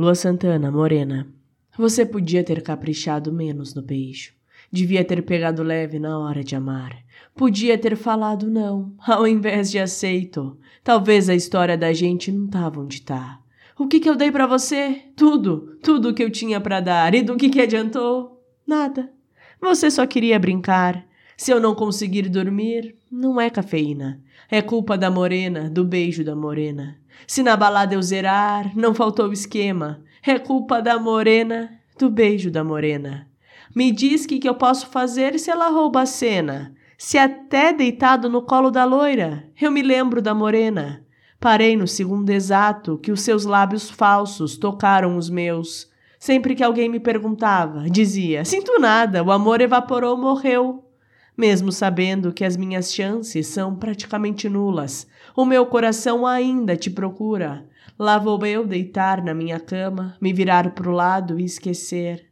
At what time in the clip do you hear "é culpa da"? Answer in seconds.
24.50-25.10, 30.22-30.98